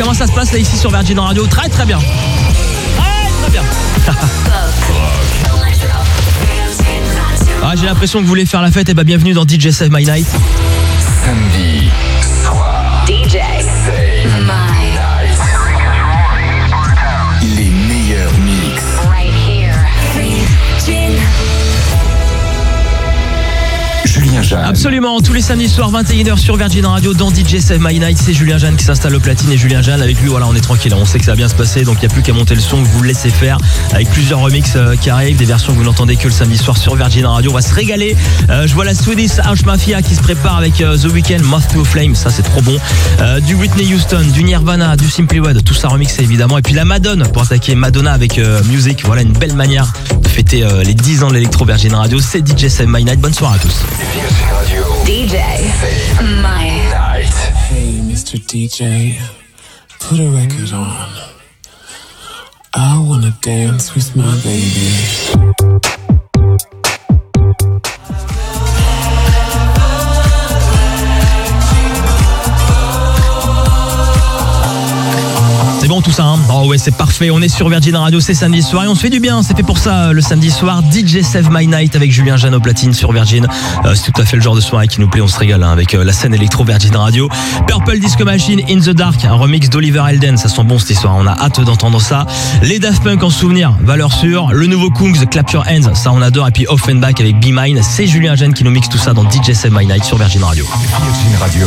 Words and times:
comment 0.00 0.14
ça 0.14 0.26
se 0.26 0.32
passe 0.32 0.50
là 0.52 0.58
ici 0.58 0.78
sur 0.78 0.90
Virgin 0.90 1.18
Radio 1.18 1.46
Très 1.46 1.68
très 1.68 1.84
bien. 1.84 1.98
Très 1.98 3.30
très 3.42 3.50
bien. 3.50 3.62
ah, 7.62 7.74
j'ai 7.76 7.84
l'impression 7.84 8.20
que 8.20 8.24
vous 8.24 8.28
voulez 8.28 8.46
faire 8.46 8.62
la 8.62 8.70
fête, 8.70 8.88
et 8.88 8.94
bah 8.94 9.04
bienvenue 9.04 9.34
dans 9.34 9.46
DJ 9.46 9.70
Save 9.70 9.90
My 9.90 10.04
Night. 10.04 10.26
Absolument, 24.64 25.20
tous 25.20 25.32
les 25.32 25.42
samedis 25.42 25.68
soirs 25.68 25.92
21h 25.92 26.38
sur 26.38 26.56
Virgin 26.56 26.86
Radio 26.86 27.12
dans 27.12 27.30
DJ 27.30 27.58
Save 27.58 27.78
My 27.80 27.98
Night, 27.98 28.18
c'est 28.18 28.32
Julien 28.32 28.56
Jeanne 28.56 28.76
qui 28.76 28.84
s'installe 28.84 29.14
au 29.14 29.20
platine. 29.20 29.52
Et 29.52 29.58
Julien 29.58 29.82
Jeanne 29.82 30.00
avec 30.00 30.20
lui 30.20 30.28
voilà 30.28 30.46
on 30.48 30.54
est 30.54 30.60
tranquille, 30.60 30.94
on 30.94 31.04
sait 31.04 31.18
que 31.18 31.24
ça 31.26 31.32
va 31.32 31.36
bien 31.36 31.48
se 31.48 31.54
passer 31.54 31.84
donc 31.84 31.96
il 31.96 32.06
n'y 32.06 32.06
a 32.06 32.08
plus 32.08 32.22
qu'à 32.22 32.32
monter 32.32 32.54
le 32.54 32.60
son 32.60 32.82
vous 32.82 33.02
le 33.02 33.08
laissez 33.08 33.28
faire 33.28 33.58
avec 33.92 34.08
plusieurs 34.10 34.40
remixes 34.40 34.74
euh, 34.76 34.96
qui 34.96 35.10
arrivent, 35.10 35.36
des 35.36 35.44
versions 35.44 35.72
que 35.72 35.78
vous 35.78 35.84
n'entendez 35.84 36.16
que 36.16 36.24
le 36.24 36.32
samedi 36.32 36.56
soir 36.56 36.76
sur 36.76 36.96
Virgin 36.96 37.26
Radio, 37.26 37.50
on 37.50 37.54
va 37.54 37.60
se 37.60 37.74
régaler. 37.74 38.16
Euh, 38.48 38.66
je 38.66 38.74
vois 38.74 38.84
la 38.84 38.94
Swedish 38.94 39.38
House 39.44 39.64
Mafia 39.64 40.00
qui 40.00 40.14
se 40.14 40.22
prépare 40.22 40.56
avec 40.56 40.80
euh, 40.80 40.96
The 40.96 41.12
Weeknd, 41.12 41.42
Moth 41.44 41.68
to 41.72 41.84
Flame, 41.84 42.14
ça 42.14 42.30
c'est 42.30 42.42
trop 42.42 42.62
bon. 42.62 42.76
Du 43.46 43.54
Whitney 43.54 43.94
Houston, 43.94 44.22
du 44.32 44.42
Nirvana, 44.42 44.96
du 44.96 45.08
Simply 45.10 45.40
Red, 45.40 45.62
tout 45.64 45.74
ça 45.74 45.88
remixé 45.88 46.22
évidemment. 46.22 46.58
Et 46.58 46.62
puis 46.62 46.74
la 46.74 46.84
Madonna 46.84 47.26
pour 47.26 47.42
attaquer 47.42 47.74
Madonna 47.74 48.12
avec 48.12 48.40
Music, 48.68 49.02
voilà 49.04 49.22
une 49.22 49.32
belle 49.32 49.54
manière 49.54 49.92
de 50.20 50.28
fêter 50.28 50.64
les 50.84 50.94
10 50.94 51.24
ans 51.24 51.28
de 51.28 51.34
l'électro 51.34 51.64
Virgin 51.64 51.94
Radio, 51.94 52.18
c'est 52.20 52.46
DJ 52.46 52.68
Save 52.68 52.88
My 52.88 53.04
Night, 53.04 53.20
bonne 53.20 53.34
soirée 53.34 53.56
à 53.56 53.58
tous. 53.58 54.29
Virgin 54.30 54.82
Radio. 54.82 54.82
DJ. 55.04 55.36
My. 56.42 56.68
Night. 56.90 57.34
Hey, 57.68 58.00
Mr. 58.00 58.38
DJ, 58.38 59.18
put 59.98 60.20
a 60.20 60.28
record 60.30 60.72
on. 60.72 61.08
I 62.72 63.04
wanna 63.06 63.36
dance 63.42 63.94
with 63.94 64.14
my 64.14 64.34
baby. 64.42 65.99
Bon 75.90 76.00
tout 76.00 76.12
ça, 76.12 76.22
hein 76.22 76.38
Oh 76.48 76.68
ouais, 76.68 76.78
c'est 76.78 76.96
parfait. 76.96 77.30
On 77.32 77.42
est 77.42 77.48
sur 77.48 77.68
Virgin 77.68 77.96
Radio, 77.96 78.20
c'est 78.20 78.32
samedi 78.32 78.62
soir 78.62 78.84
et 78.84 78.86
on 78.86 78.94
se 78.94 79.00
fait 79.00 79.10
du 79.10 79.18
bien. 79.18 79.42
C'est 79.42 79.56
fait 79.56 79.64
pour 79.64 79.76
ça 79.76 80.12
le 80.12 80.20
samedi 80.20 80.48
soir. 80.48 80.84
DJ 80.88 81.22
Save 81.22 81.48
My 81.50 81.66
Night 81.66 81.96
avec 81.96 82.12
Julien 82.12 82.36
Jeanne 82.36 82.54
au 82.54 82.60
platine 82.60 82.94
sur 82.94 83.10
Virgin. 83.10 83.48
Euh, 83.84 83.96
c'est 83.96 84.12
tout 84.12 84.22
à 84.22 84.24
fait 84.24 84.36
le 84.36 84.42
genre 84.42 84.54
de 84.54 84.60
soirée 84.60 84.86
qui 84.86 85.00
nous 85.00 85.08
plaît. 85.08 85.20
On 85.20 85.26
se 85.26 85.36
régale 85.36 85.64
hein, 85.64 85.72
avec 85.72 85.94
euh, 85.94 86.04
la 86.04 86.12
scène 86.12 86.32
électro 86.32 86.62
Virgin 86.62 86.94
Radio. 86.94 87.28
Purple 87.66 87.98
Disco 87.98 88.24
Machine 88.24 88.60
In 88.70 88.78
the 88.78 88.90
Dark, 88.90 89.24
un 89.24 89.34
remix 89.34 89.68
d'Oliver 89.68 90.04
Elden. 90.08 90.36
Ça 90.36 90.48
sent 90.48 90.62
bon 90.62 90.78
cette 90.78 90.90
histoire. 90.90 91.16
On 91.16 91.26
a 91.26 91.32
hâte 91.32 91.60
d'entendre 91.60 92.00
ça. 92.00 92.24
Les 92.62 92.78
Daft 92.78 93.02
Punk 93.02 93.24
en 93.24 93.30
souvenir, 93.30 93.74
valeur 93.82 94.12
sûre. 94.12 94.50
Le 94.52 94.68
nouveau 94.68 94.90
Kungs, 94.90 95.26
Clap 95.28 95.50
Your 95.50 95.64
Hands, 95.68 95.92
ça 95.96 96.12
on 96.12 96.22
adore. 96.22 96.46
Et 96.46 96.52
puis 96.52 96.66
Offenbach 96.68 97.18
avec 97.18 97.40
Be 97.40 97.48
Mine. 97.50 97.80
C'est 97.82 98.06
Julien 98.06 98.36
Jeanne 98.36 98.54
qui 98.54 98.62
nous 98.62 98.70
mixe 98.70 98.88
tout 98.88 98.98
ça 98.98 99.12
dans 99.12 99.28
DJ 99.28 99.54
Save 99.54 99.72
My 99.72 99.86
Night 99.86 100.04
sur 100.04 100.18
Virgin 100.18 100.44
Radio. 100.44 100.64
Virgin 100.64 101.36
Radio. 101.40 101.66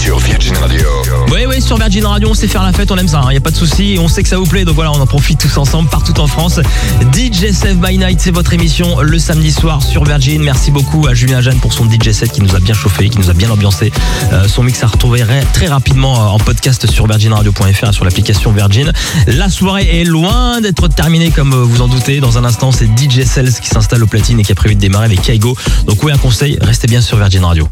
Sur 0.00 0.18
Virgin 0.18 0.56
Radio. 0.56 0.86
Oui, 1.30 1.40
oui, 1.46 1.60
sur 1.60 1.76
Virgin 1.76 2.06
Radio, 2.06 2.30
on 2.30 2.34
sait 2.34 2.48
faire 2.48 2.62
la 2.62 2.72
fête, 2.72 2.90
on 2.90 2.96
aime 2.96 3.08
ça, 3.08 3.20
il 3.26 3.32
n'y 3.32 3.36
a 3.36 3.40
pas 3.40 3.50
de 3.50 3.56
souci, 3.56 3.98
on 4.00 4.08
sait 4.08 4.22
que 4.22 4.28
ça 4.28 4.38
vous 4.38 4.46
plaît, 4.46 4.64
donc 4.64 4.74
voilà, 4.74 4.92
on 4.92 5.00
en 5.00 5.06
profite 5.06 5.38
tous 5.38 5.58
ensemble, 5.58 5.90
partout 5.90 6.18
en 6.20 6.26
France. 6.26 6.58
DJ 7.12 7.52
Save 7.52 7.76
by 7.76 7.98
Night, 7.98 8.18
c'est 8.20 8.30
votre 8.30 8.52
émission 8.54 9.00
le 9.00 9.18
samedi 9.18 9.52
soir 9.52 9.82
sur 9.82 10.04
Virgin. 10.04 10.42
Merci 10.42 10.70
beaucoup 10.70 11.06
à 11.06 11.12
Julien 11.12 11.42
Jeanne 11.42 11.58
pour 11.58 11.74
son 11.74 11.84
DJ 11.84 12.12
set 12.12 12.32
qui 12.32 12.40
nous 12.40 12.56
a 12.56 12.60
bien 12.60 12.72
chauffé, 12.72 13.10
qui 13.10 13.18
nous 13.18 13.28
a 13.28 13.34
bien 13.34 13.50
ambiancé. 13.50 13.92
Euh, 14.32 14.48
son 14.48 14.62
mix 14.62 14.82
à 14.82 14.86
retrouver 14.86 15.22
très 15.52 15.66
rapidement 15.66 16.14
euh, 16.14 16.28
en 16.28 16.38
podcast 16.38 16.90
sur 16.90 17.06
virginradio.fr 17.06 17.88
et 17.88 17.92
sur 17.92 18.04
l'application 18.04 18.52
Virgin. 18.52 18.92
La 19.26 19.50
soirée 19.50 20.00
est 20.00 20.04
loin 20.04 20.62
d'être 20.62 20.88
terminée, 20.88 21.30
comme 21.30 21.52
euh, 21.52 21.62
vous 21.62 21.82
en 21.82 21.88
doutez. 21.88 22.20
Dans 22.20 22.38
un 22.38 22.44
instant, 22.44 22.72
c'est 22.72 22.86
DJ 22.86 23.24
Cells 23.24 23.52
qui 23.60 23.68
s'installe 23.68 24.02
au 24.02 24.06
platine 24.06 24.40
et 24.40 24.44
qui 24.44 24.52
a 24.52 24.54
prévu 24.56 24.76
de 24.76 24.80
démarrer 24.80 25.06
avec 25.06 25.20
Kaigo. 25.20 25.56
Donc 25.86 26.02
oui, 26.02 26.10
un 26.10 26.18
conseil, 26.18 26.58
restez 26.62 26.86
bien 26.86 27.02
sur 27.02 27.18
Virgin 27.18 27.44
Radio. 27.44 27.68